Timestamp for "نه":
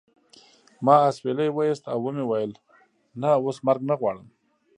3.21-3.29, 3.89-3.95